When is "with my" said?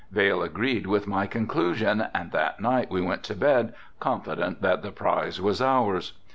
0.87-1.27